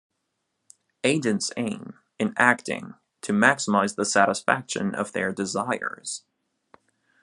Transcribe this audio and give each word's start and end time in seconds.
Agents 1.03 1.51
aim, 1.57 1.93
in 2.17 2.33
acting, 2.35 2.95
to 3.21 3.31
maximize 3.33 3.95
the 3.95 4.03
satisfaction 4.03 4.95
of 4.95 5.11
their 5.11 5.31
desires. 5.31 6.23